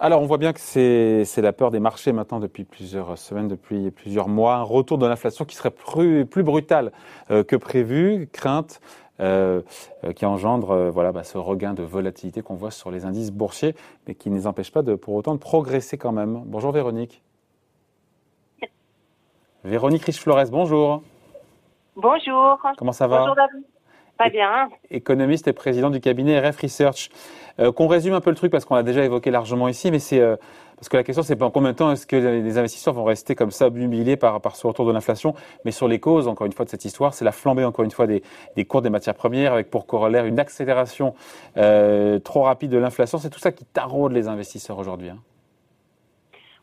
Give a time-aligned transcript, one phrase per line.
[0.00, 3.90] Alors, on voit bien que c'est la peur des marchés maintenant depuis plusieurs semaines, depuis
[3.90, 4.54] plusieurs mois.
[4.54, 6.92] Un retour de l'inflation qui serait plus, plus brutal
[7.32, 8.28] euh, que prévu.
[8.32, 8.80] Crainte
[9.20, 9.62] euh,
[10.04, 13.74] euh, qui engendre voilà, bah, ce regain de volatilité qu'on voit sur les indices boursiers,
[14.06, 16.42] mais qui ne les empêche pas de, pour autant de progresser quand même.
[16.46, 17.20] Bonjour Véronique.
[19.64, 21.02] Véronique Riche-Flores, bonjour.
[21.96, 22.60] Bonjour.
[22.76, 23.18] Comment ça va?
[23.18, 23.64] Bonjour David.
[24.18, 24.68] Pas bien.
[24.90, 27.10] Économiste et président du cabinet RF Research.
[27.60, 29.98] Euh, qu'on résume un peu le truc parce qu'on l'a déjà évoqué largement ici, mais
[29.98, 30.36] c'est euh,
[30.76, 33.02] parce que la question c'est pas en combien de temps est-ce que les investisseurs vont
[33.02, 36.46] rester comme ça humiliés par, par ce retour de l'inflation, mais sur les causes encore
[36.46, 38.22] une fois de cette histoire, c'est la flambée encore une fois des,
[38.54, 41.14] des cours des matières premières avec pour corollaire une accélération
[41.56, 43.18] euh, trop rapide de l'inflation.
[43.18, 45.08] C'est tout ça qui taraude les investisseurs aujourd'hui.
[45.10, 45.18] Hein.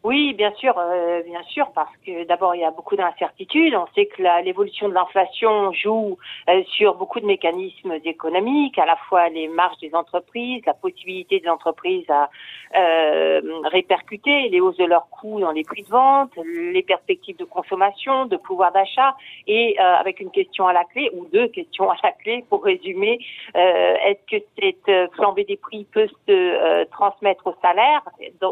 [0.06, 3.74] Oui, bien sûr, euh, bien sûr, parce que d'abord il y a beaucoup d'incertitudes.
[3.74, 8.98] On sait que l'évolution de l'inflation joue euh, sur beaucoup de mécanismes économiques, à la
[9.10, 12.30] fois les marges des entreprises, la possibilité des entreprises à
[12.76, 17.46] euh, répercuter les hausses de leurs coûts dans les prix de vente, les perspectives de
[17.46, 19.16] consommation, de pouvoir d'achat,
[19.48, 23.18] et avec une question à la clé ou deux questions à la clé pour résumer
[23.56, 28.04] est-ce que cette flambée des prix peut se transmettre au salaire,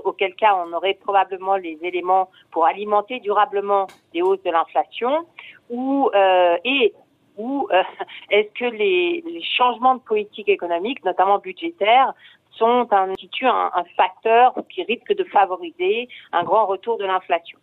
[0.04, 5.26] auquel cas on aurait probablement les éléments pour alimenter durablement les hausses de l'inflation
[5.70, 6.94] ou euh, et
[7.38, 7.84] ou euh,
[8.30, 9.24] est-ce que les,
[9.58, 12.14] changements de politique économique, notamment budgétaire,
[12.52, 17.58] sont un, un facteur qui risque de favoriser un grand retour de l'inflation?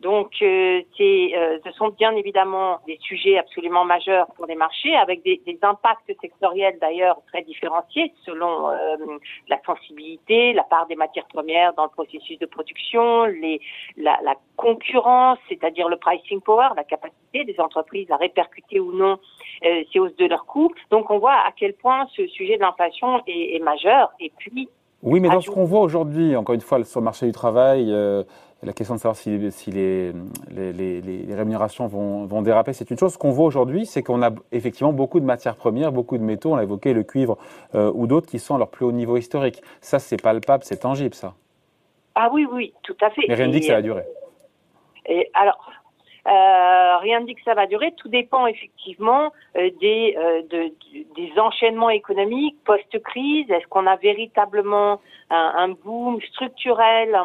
[0.00, 5.22] Donc, euh, euh, ce sont bien évidemment des sujets absolument majeurs pour les marchés, avec
[5.22, 8.74] des, des impacts sectoriels d'ailleurs très différenciés selon euh,
[9.48, 13.60] la sensibilité, la part des matières premières dans le processus de production, les,
[13.96, 19.18] la, la concurrence, c'est-à-dire le pricing power, la capacité des entreprises à répercuter ou non
[19.64, 20.72] euh, ces hausses de leurs coûts.
[20.90, 24.12] Donc, on voit à quel point ce sujet de l'inflation est, est majeur.
[24.20, 24.68] Et puis,
[25.02, 27.92] oui, mais dans ce qu'on voit aujourd'hui, encore une fois, sur le marché du travail,
[27.92, 28.24] euh,
[28.62, 30.12] la question de savoir si, si les,
[30.50, 33.12] les, les, les, rémunérations vont, vont déraper, c'est une chose.
[33.12, 36.52] Ce qu'on voit aujourd'hui, c'est qu'on a effectivement beaucoup de matières premières, beaucoup de métaux,
[36.52, 37.36] on a évoqué le cuivre
[37.74, 39.62] euh, ou d'autres, qui sont à leur plus haut niveau historique.
[39.80, 41.34] Ça, c'est palpable, c'est tangible, ça.
[42.14, 43.22] Ah oui, oui, tout à fait.
[43.28, 44.04] Mais rien ne dit que ça va durer.
[45.04, 45.70] Et alors,
[46.26, 47.92] euh, rien ne dit que ça va durer.
[47.96, 50.72] Tout dépend effectivement euh, des, euh, de,
[51.14, 53.48] des enchaînements économiques post-crise.
[53.50, 55.00] Est-ce qu'on a véritablement
[55.30, 57.16] un, un boom structurel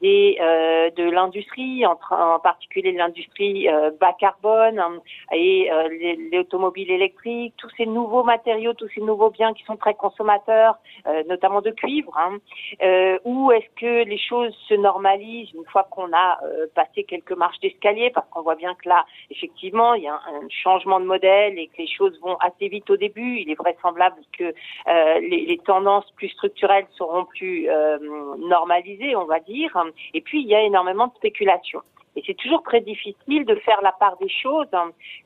[0.00, 5.00] des, euh, de l'industrie, en, en, particulier l'industrie euh, bas carbone hein,
[5.32, 9.94] et euh, automobiles électriques, tous ces nouveaux matériaux, tous ces nouveaux biens qui sont très
[9.94, 12.36] consommateurs, euh, notamment de cuivre, hein,
[12.82, 16.38] euh, ou est-ce que les choses se normalisent une fois qu'on a
[16.74, 20.44] passé quelques marches d'escalier, parce qu'on voit bien que là, effectivement, il y a un,
[20.44, 23.38] un, changement de modèle et que les choses vont assez vite au début.
[23.38, 24.54] Il est vraisemblable que
[25.20, 27.68] les, les, tendances plus structurelles seront plus
[28.38, 29.76] normalisées, on va dire.
[30.14, 31.82] Et puis, il y a énormément de spéculation.
[32.16, 34.68] Et c'est toujours très difficile de faire la part des choses.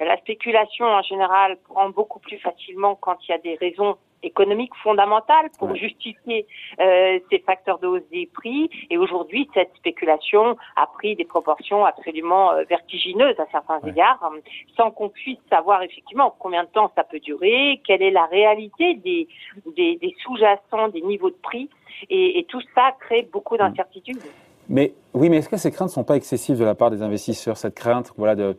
[0.01, 4.75] La spéculation, en général, prend beaucoup plus facilement quand il y a des raisons économiques
[4.83, 6.47] fondamentales pour justifier
[6.79, 8.69] euh, ces facteurs de hausse des prix.
[8.91, 14.31] Et aujourd'hui, cette spéculation a pris des proportions absolument euh, vertigineuses à certains égards,
[14.77, 18.95] sans qu'on puisse savoir effectivement combien de temps ça peut durer, quelle est la réalité
[18.97, 19.29] des,
[19.77, 21.71] des, des sous-jacents, des niveaux de prix.
[22.11, 24.21] Et, et, tout ça crée beaucoup d'incertitudes.
[24.71, 27.03] Mais oui, mais est-ce que ces craintes ne sont pas excessives de la part des
[27.03, 28.55] investisseurs, cette crainte, de,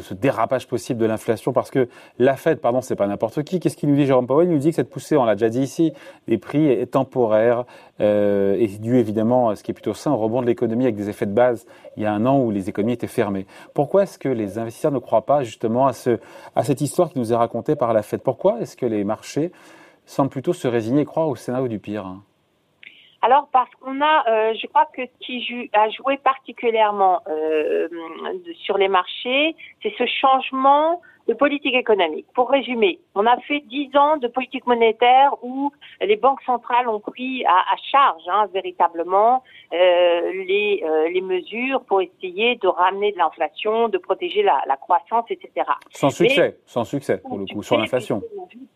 [0.00, 1.52] ce dérapage possible de l'inflation?
[1.52, 1.86] Parce que
[2.18, 3.60] la Fed, pardon, c'est pas n'importe qui.
[3.60, 4.48] Qu'est-ce qu'il nous dit, Jérôme Powell?
[4.48, 5.92] Il nous dit que cette poussée, on l'a déjà dit ici,
[6.28, 7.66] des prix est temporaire
[8.00, 10.96] euh, et dû évidemment à ce qui est plutôt sain, au rebond de l'économie avec
[10.96, 11.66] des effets de base
[11.98, 13.46] il y a un an où les économies étaient fermées.
[13.74, 15.92] Pourquoi est-ce que les investisseurs ne croient pas justement à,
[16.56, 18.22] à cette histoire qui nous est racontée par la Fed?
[18.22, 19.52] Pourquoi est-ce que les marchés
[20.06, 22.22] semblent plutôt se résigner et croire au scénario du pire hein?
[23.22, 27.88] Alors parce qu'on a, euh, je crois que ce qui a joué particulièrement euh,
[28.64, 32.26] sur les marchés, c'est ce changement de politique économique.
[32.34, 35.70] Pour résumer, on a fait dix ans de politique monétaire où
[36.00, 41.82] les banques centrales ont pris à, à charge hein, véritablement euh, les, euh, les mesures
[41.84, 45.66] pour essayer de ramener de l'inflation, de protéger la, la, croissance, etc.
[45.90, 48.20] Sans succès, sans succès pour le coup, sur l'inflation.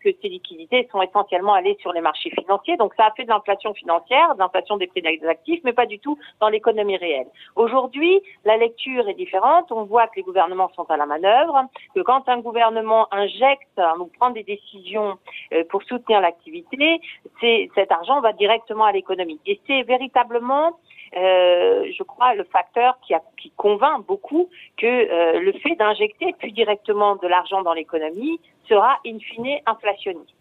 [0.03, 3.29] Que ces liquidités sont essentiellement allées sur les marchés financiers, donc ça a fait de
[3.29, 7.27] l'inflation financière, de l'inflation des prix des actifs, mais pas du tout dans l'économie réelle.
[7.55, 9.71] Aujourd'hui, la lecture est différente.
[9.71, 11.63] On voit que les gouvernements sont à la manœuvre,
[11.95, 15.17] que quand un gouvernement injecte ou prend des décisions
[15.53, 17.01] euh, pour soutenir l'activité,
[17.41, 19.39] cet argent va directement à l'économie.
[19.45, 20.77] Et c'est véritablement
[21.13, 26.51] je crois, le facteur qui, a, qui convainc beaucoup que euh, le fait d'injecter plus
[26.51, 30.33] directement de l'argent dans l'économie sera in fine inflationniste.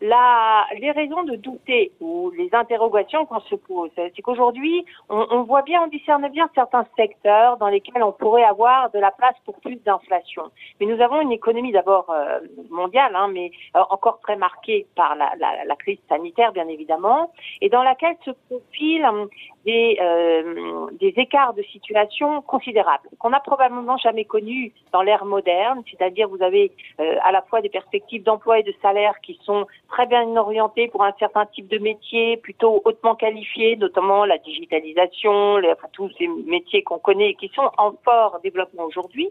[0.00, 5.42] la, les raisons de douter ou les interrogations qu'on se pose, c'est qu'aujourd'hui, on, on,
[5.42, 9.34] voit bien, on discerne bien certains secteurs dans lesquels on pourrait avoir de la place
[9.44, 10.44] pour plus d'inflation.
[10.80, 15.16] Mais nous avons une économie d'abord euh, mondiale, hein, mais euh, encore très marquée par
[15.16, 17.30] la, la, la, crise sanitaire, bien évidemment,
[17.60, 19.28] et dans laquelle se profilent hum,
[19.64, 25.82] des, euh, des écarts de situation considérables qu'on n'a probablement jamais connus dans l'ère moderne,
[25.90, 30.06] c'est-à-dire vous avez à la fois des perspectives d'emploi et de salaire qui sont très
[30.06, 35.72] bien orienté pour un certain type de métier, plutôt hautement qualifié, notamment la digitalisation, les,
[35.72, 39.30] enfin, tous ces métiers qu'on connaît et qui sont en fort développement aujourd'hui,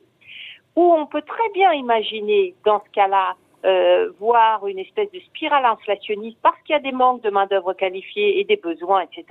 [0.75, 3.35] où on peut très bien imaginer, dans ce cas-là,
[3.65, 7.73] euh, voir une espèce de spirale inflationniste parce qu'il y a des manques de main-d'œuvre
[7.73, 9.25] qualifiée et des besoins, etc.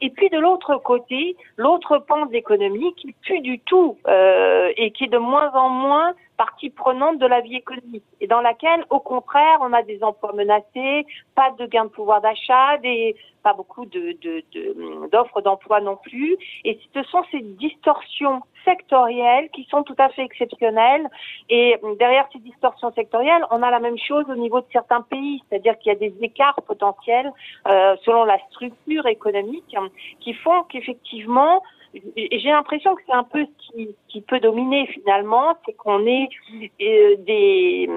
[0.00, 4.90] Et puis de l'autre côté, l'autre pan de l'économie qui plus du tout euh, et
[4.90, 6.14] qui est de moins en moins
[6.44, 10.32] partie prenante de la vie économique et dans laquelle, au contraire, on a des emplois
[10.32, 11.06] menacés,
[11.36, 16.36] pas de gain de pouvoir d'achat, des pas beaucoup d'offres d'emploi non plus.
[16.64, 21.06] Et ce sont ces distorsions sectorielles qui sont tout à fait exceptionnelles.
[21.48, 25.42] Et derrière ces distorsions sectorielles, on a la même chose au niveau de certains pays,
[25.48, 27.32] c'est-à-dire qu'il y a des écarts potentiels
[27.68, 29.76] euh, selon la structure économique
[30.20, 31.62] qui font qu'effectivement
[31.94, 36.28] j'ai l'impression que c'est un peu ce qui, peut dominer finalement, c'est qu'on ait
[36.80, 37.88] euh, des,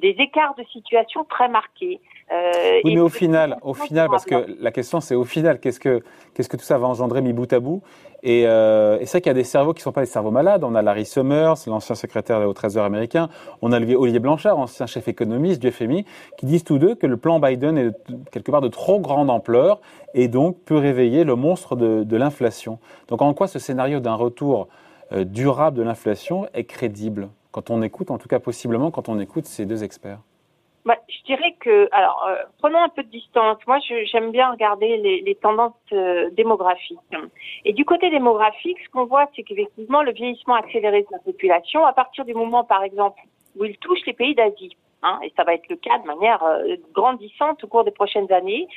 [0.00, 2.00] des écarts de situation très marqués.
[2.32, 5.78] Euh, oui, mais au final, au final, parce que la question c'est au final, qu'est-ce
[5.78, 7.82] que qu'est-ce que tout ça va engendrer mis bout à bout?
[8.22, 10.06] Et, euh, et c'est vrai qu'il y a des cerveaux qui ne sont pas des
[10.06, 10.64] cerveaux malades.
[10.64, 13.28] On a Larry Summers, l'ancien secrétaire au Trésor américain.
[13.60, 16.06] On a Olivier Blanchard, ancien chef économiste du FMI,
[16.38, 17.92] qui disent tous deux que le plan Biden est
[18.30, 19.82] quelque part de trop grande ampleur
[20.14, 22.78] et donc peut réveiller le monstre de, de l'inflation.
[23.08, 24.68] Donc en quoi ce scénario d'un retour
[25.12, 27.28] euh, durable de l'inflation est crédible?
[27.52, 30.20] Quand on écoute, en tout cas possiblement quand on écoute ces deux experts
[30.84, 33.58] bah, je dirais que, alors, euh, prenons un peu de distance.
[33.66, 36.98] Moi, j'aime bien regarder les, les tendances euh, démographiques.
[37.64, 41.86] Et du côté démographique, ce qu'on voit, c'est qu'effectivement, le vieillissement accéléré de la population,
[41.86, 43.20] à partir du moment, par exemple,
[43.56, 46.42] où il touche les pays d'Asie, hein, et ça va être le cas de manière
[46.42, 48.68] euh, grandissante au cours des prochaines années,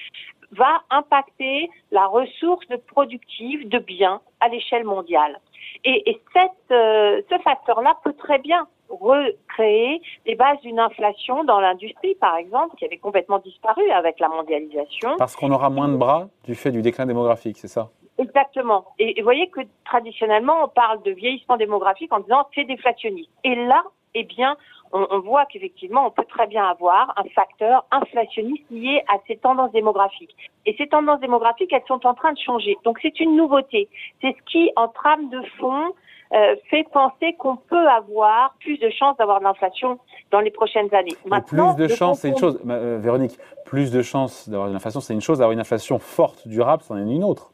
[0.51, 5.41] va impacter la ressource productive de biens à l'échelle mondiale.
[5.83, 12.15] Et, et cette, ce facteur-là peut très bien recréer les bases d'une inflation dans l'industrie,
[12.15, 15.15] par exemple, qui avait complètement disparu avec la mondialisation.
[15.17, 17.89] Parce qu'on aura moins de bras du fait du déclin démographique, c'est ça?
[18.17, 18.85] Exactement.
[18.97, 23.29] Et, vous voyez que traditionnellement, on parle de vieillissement démographique en disant c'est déflationniste.
[23.43, 23.83] Et là,
[24.15, 24.57] eh bien,
[24.91, 29.37] on, on voit qu'effectivement, on peut très bien avoir un facteur inflationniste lié à ces
[29.37, 30.35] tendances démographiques.
[30.65, 32.77] Et ces tendances démographiques, elles sont en train de changer.
[32.83, 33.87] Donc, c'est une nouveauté.
[34.21, 35.93] C'est ce qui, en trame de fond,
[36.33, 39.99] euh, fait penser qu'on peut avoir plus de chances d'avoir de l'inflation
[40.31, 41.15] dans les prochaines années.
[41.25, 42.59] Maintenant, plus de chances, c'est une chose.
[42.67, 45.39] Euh, Véronique, plus de chances d'avoir de l'inflation, c'est une chose.
[45.39, 47.51] D'avoir une inflation forte, durable, c'en est une autre.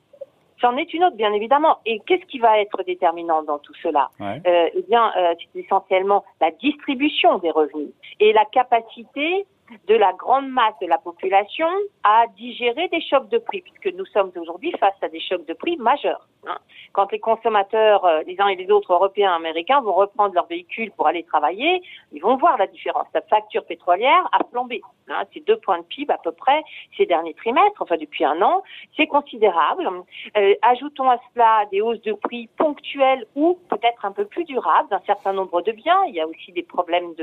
[0.62, 1.80] C'en est une autre, bien évidemment.
[1.86, 4.10] Et qu'est-ce qui va être déterminant dans tout cela?
[4.22, 7.90] Euh, Eh bien, euh, c'est essentiellement la distribution des revenus
[8.22, 9.46] et la capacité
[9.88, 11.68] de la grande masse de la population
[12.04, 15.54] à digérer des chocs de prix, puisque nous sommes aujourd'hui face à des chocs de
[15.54, 16.28] prix majeurs.
[16.48, 16.58] Hein.
[16.92, 20.92] Quand les consommateurs, euh, les uns et les autres, européens, américains, vont reprendre leur véhicule
[20.92, 21.82] pour aller travailler,
[22.12, 23.08] ils vont voir la différence.
[23.14, 24.82] La facture pétrolière a flambé.
[25.10, 25.24] Hein.
[25.34, 26.64] C'est deux points de PIB à peu près
[26.98, 28.64] ces derniers trimestres, enfin depuis un an.
[28.96, 29.90] C'est considérable.
[30.38, 34.90] Euh, ajoutons à cela des hausses de prix ponctuelles ou peut-être un peu plus durables
[34.90, 36.02] d'un certain nombre de biens.
[36.08, 37.14] Il y a aussi des problèmes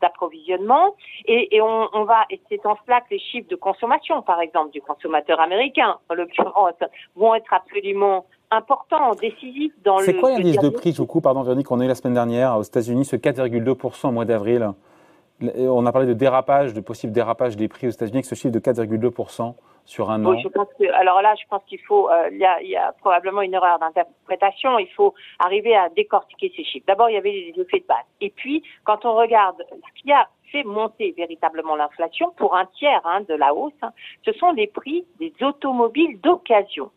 [0.00, 0.94] d'approvisionnement.
[1.26, 4.40] Et, et on, on va, et c'est en cela que les chiffres de consommation, par
[4.40, 6.74] exemple, du consommateur américain, en l'occurrence,
[7.16, 10.04] vont être absolument importants, décisifs dans le.
[10.04, 12.56] C'est quoi l'indice de prix, du coup, pardon, Véronique, on a eu la semaine dernière
[12.56, 14.72] aux États-Unis, ce 4,2% au mois d'avril?
[15.42, 18.52] On a parlé de dérapage, de possible dérapage des prix aux États-Unis avec ce chiffre
[18.52, 19.54] de 4,2%
[19.84, 20.30] sur un an.
[20.30, 22.68] Oui, je pense que, alors là, je pense qu'il faut, euh, il, y a, il,
[22.68, 24.78] y a, probablement une erreur d'interprétation.
[24.78, 26.84] Il faut arriver à décortiquer ces chiffres.
[26.86, 28.04] D'abord, il y avait les effets de base.
[28.20, 32.66] Et puis, quand on regarde ce qu'il y a fait monter véritablement l'inflation pour un
[32.66, 33.92] tiers hein, de la hausse, hein,
[34.24, 36.90] ce sont les prix des automobiles d'occasion.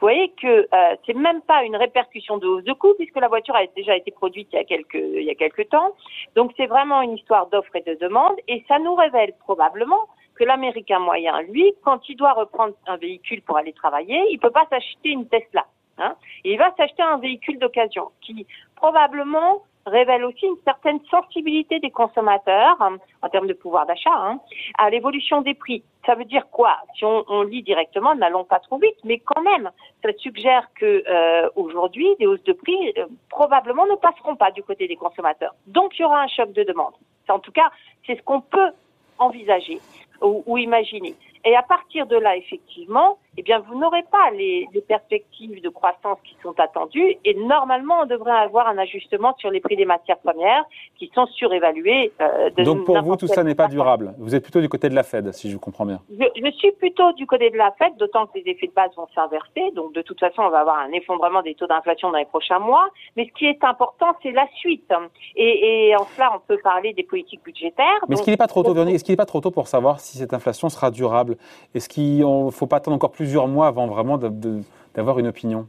[0.00, 3.28] Vous voyez que euh, c'est même pas une répercussion de hausse de coût puisque la
[3.28, 5.94] voiture a déjà été produite il y a quelques il y a quelques temps.
[6.36, 10.44] Donc c'est vraiment une histoire d'offre et de demande et ça nous révèle probablement que
[10.44, 14.66] l'américain moyen, lui, quand il doit reprendre un véhicule pour aller travailler, il peut pas
[14.70, 15.66] s'acheter une Tesla.
[15.98, 18.46] Hein, il va s'acheter un véhicule d'occasion qui
[18.76, 24.40] probablement révèle aussi une certaine sensibilité des consommateurs hein, en termes de pouvoir d'achat hein,
[24.78, 25.82] à l'évolution des prix.
[26.06, 26.76] Ça veut dire quoi?
[26.96, 29.70] Si on, lit directement, n'allons pas trop vite, mais quand même,
[30.02, 34.62] ça suggère que euh, aujourd'hui, des hausses de prix euh, probablement ne passeront pas du
[34.62, 35.54] côté des consommateurs.
[35.66, 36.94] Donc, il y aura un choc de demande.
[37.28, 37.70] En tout cas,
[38.06, 38.70] c'est ce qu'on peut
[39.18, 39.80] envisager.
[40.22, 41.14] ou, imaginé.
[41.44, 45.68] Et à partir de là, effectivement, eh bien, vous n'aurez pas les, les, perspectives de
[45.70, 47.16] croissance qui sont attendues.
[47.24, 50.64] Et normalement, on devrait avoir un ajustement sur les prix des matières premières
[50.98, 52.12] qui sont surévalués.
[52.20, 54.14] Euh, de Donc, pour vous, tout ça n'est pas durable.
[54.18, 56.00] Vous êtes plutôt du côté de la Fed, si je comprends bien.
[56.10, 58.90] Je, je suis plutôt du côté de la Fed, d'autant que les effets de base
[58.96, 59.70] vont s'inverser.
[59.74, 62.58] Donc, de toute façon, on va avoir un effondrement des taux d'inflation dans les prochains
[62.58, 62.88] mois.
[63.16, 64.92] Mais ce qui est important, c'est la suite.
[65.36, 68.04] Et, et, en cela, on peut parler des politiques budgétaires.
[68.08, 70.00] Mais est-ce qu'il n'est pas trop tôt, Est-ce qu'il n'est pas trop tôt pour savoir
[70.00, 71.31] si cette inflation sera durable
[71.74, 74.18] est-ce qu'il ne faut pas attendre encore plusieurs mois avant vraiment
[74.94, 75.66] d'avoir une opinion?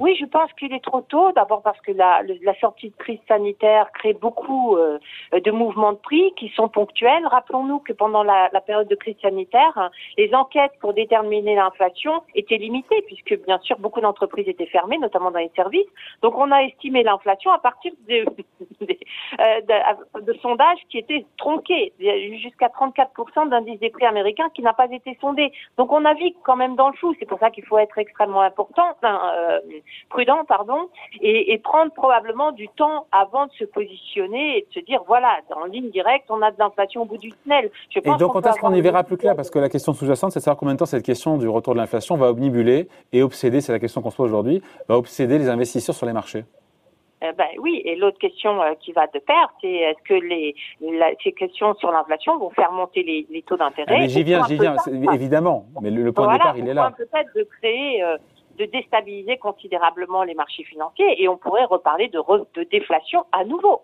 [0.00, 1.32] Oui, je pense qu'il est trop tôt.
[1.32, 2.22] D'abord parce que la,
[2.60, 4.98] sortie de crise sanitaire crée beaucoup euh,
[5.32, 7.26] de mouvements de prix qui sont ponctuels.
[7.26, 13.02] Rappelons-nous que pendant la, période de crise sanitaire, les enquêtes pour déterminer l'inflation étaient limitées
[13.06, 15.86] puisque bien sûr beaucoup d'entreprises étaient fermées, notamment dans les services.
[16.22, 18.24] Donc on a estimé l'inflation à partir de,
[19.40, 21.92] euh, sondages qui étaient tronqués,
[22.42, 25.52] jusqu'à 34% d'indice des prix américains qui n'a pas été sondé.
[25.76, 27.14] Donc on navigue quand même dans le flou.
[27.18, 28.96] C'est pour ça qu'il faut être extrêmement important.
[29.04, 29.57] euh, euh,
[30.08, 30.88] prudent, pardon,
[31.20, 35.38] et, et, prendre probablement du temps avant de se positionner et de se dire voilà,
[35.54, 37.70] en ligne directe, on a de l'inflation au bout du tunnel.
[37.90, 39.36] Je pense et donc, quand est-ce qu'on y verra plus clair?
[39.36, 41.74] Parce que la question sous-jacente, c'est de savoir combien de temps cette question du retour
[41.74, 45.38] de l'inflation va omnibuler et obséder, c'est la question qu'on se pose aujourd'hui, va obséder
[45.38, 46.44] les investisseurs sur les marchés.
[47.24, 50.54] Euh, ben oui, et l'autre question euh, qui va de pair, c'est est-ce que les,
[51.24, 53.92] ces questions sur l'inflation vont faire monter les, les taux d'intérêt?
[53.92, 54.76] Ah, Mais j'y viens, j'y viens,
[55.12, 55.66] évidemment.
[55.80, 56.92] Mais le, point de départ, il est là.
[56.96, 58.04] Peut-être de créer
[58.58, 63.82] de déstabiliser considérablement les marchés financiers et on pourrait reparler de, déflation à nouveau.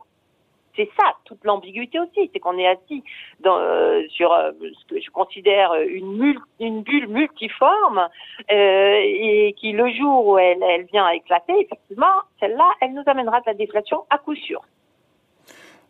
[0.76, 3.04] C'est ça toute l'ambiguïté aussi, c'est qu'on est assis
[3.46, 8.08] euh, sur euh, ce que je considère une, bulle multiforme
[8.50, 13.04] euh, et qui le jour où elle, elle vient à éclater, effectivement, celle-là, elle nous
[13.06, 14.62] amènera de la déflation à coup sûr.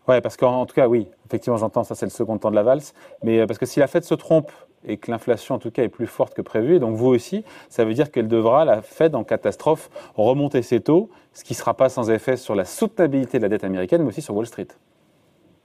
[0.07, 2.63] Ouais, parce qu'en tout cas, oui, effectivement, j'entends ça, c'est le second temps de la
[2.63, 2.93] valse.
[3.23, 4.51] Mais parce que si la Fed se trompe
[4.87, 7.45] et que l'inflation en tout cas est plus forte que prévu, et donc vous aussi,
[7.69, 11.57] ça veut dire qu'elle devra, la Fed en catastrophe, remonter ses taux, ce qui ne
[11.57, 14.47] sera pas sans effet sur la soutenabilité de la dette américaine, mais aussi sur Wall
[14.47, 14.69] Street.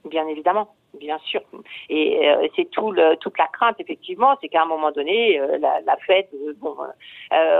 [0.08, 1.40] Bien évidemment, bien sûr.
[1.88, 5.58] Et euh, c'est tout le, toute la crainte, effectivement, c'est qu'à un moment donné, euh,
[5.58, 6.76] la, la, Fed euh, bon,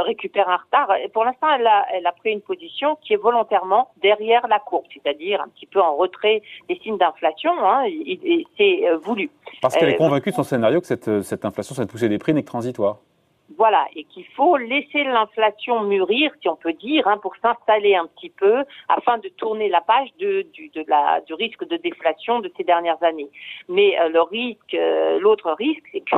[0.05, 0.95] récupère un retard.
[0.97, 4.59] Et pour l'instant, elle a, elle a pris une position qui est volontairement derrière la
[4.59, 9.31] courbe, c'est-à-dire un petit peu en retrait des signes d'inflation, hein, et, et c'est voulu.
[9.63, 12.35] Parce qu'elle est convaincue de son scénario que cette, cette inflation, cette poussée des prix
[12.35, 12.99] n'est que transitoire.
[13.57, 18.07] Voilà, et qu'il faut laisser l'inflation mûrir, si on peut dire, hein, pour s'installer un
[18.07, 22.39] petit peu, afin de tourner la page de, du, de la, du risque de déflation
[22.41, 23.31] de ces dernières années.
[23.69, 26.17] Mais euh, le risque, euh, l'autre risque, c'est que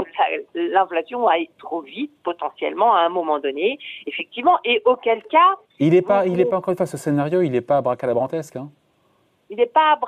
[0.55, 5.57] l'inflation aille trop vite, potentiellement, à un moment donné, effectivement, et auquel cas...
[5.79, 8.57] Il n'est pas, il est pas encore une fois ce scénario, il n'est pas bracalabrantesque.
[8.57, 8.71] Hein
[9.52, 9.99] il n'est pas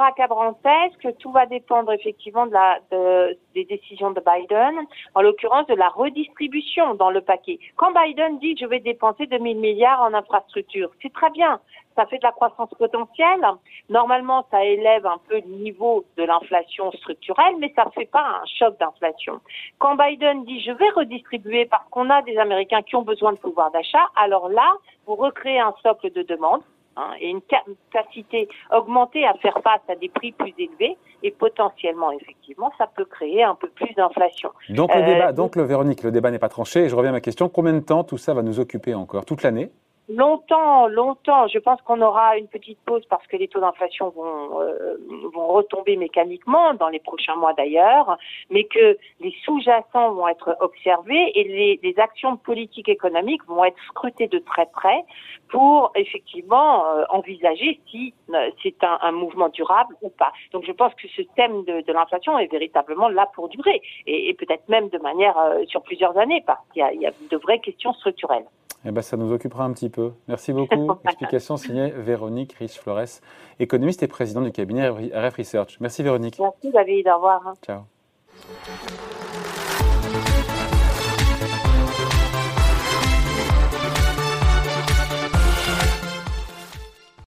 [1.02, 5.74] que tout va dépendre effectivement de la, de, des décisions de Biden, en l'occurrence de
[5.74, 7.58] la redistribution dans le paquet.
[7.76, 11.60] Quand Biden dit je vais dépenser 2000 milliards en infrastructure, c'est très bien,
[11.94, 13.44] ça fait de la croissance potentielle.
[13.90, 18.40] Normalement, ça élève un peu le niveau de l'inflation structurelle, mais ça ne fait pas
[18.42, 19.40] un choc d'inflation.
[19.78, 23.38] Quand Biden dit je vais redistribuer parce qu'on a des Américains qui ont besoin de
[23.38, 24.72] pouvoir d'achat, alors là,
[25.06, 26.62] vous recréez un socle de demande
[26.96, 32.12] Hein, et une capacité augmentée à faire face à des prix plus élevés et potentiellement
[32.12, 34.50] effectivement ça peut créer un peu plus d'inflation.
[34.68, 36.88] Donc le débat, euh, donc le Véronique, le débat n'est pas tranché.
[36.88, 39.24] je reviens à ma question combien de temps tout ça va nous occuper encore?
[39.24, 39.70] Toute l'année?
[40.10, 41.48] Longtemps, longtemps.
[41.48, 44.98] Je pense qu'on aura une petite pause parce que les taux d'inflation vont, euh,
[45.32, 48.18] vont retomber mécaniquement dans les prochains mois d'ailleurs,
[48.50, 53.78] mais que les sous-jacents vont être observés et les, les, actions politiques économiques vont être
[53.88, 55.04] scrutées de très près
[55.48, 60.32] pour effectivement euh, envisager si euh, c'est un, mouvement durable ou pas.
[60.52, 64.34] Donc je pense que ce thème de, l'inflation est véritablement là pour durer et, et
[64.34, 68.44] peut-être même de manière sur plusieurs années parce qu'il y a de vraies questions structurelles.
[68.84, 70.12] Eh ben, ça nous occupera un petit peu.
[70.28, 70.92] Merci beaucoup.
[71.04, 73.20] Explication signée Véronique Rich-Flores,
[73.58, 75.78] économiste et présidente du cabinet RF Research.
[75.80, 76.38] Merci Véronique.
[76.38, 77.54] Merci David, au revoir.
[77.64, 77.82] Ciao.